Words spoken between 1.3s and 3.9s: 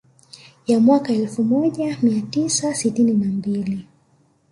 moja mia tisa sitini na mbili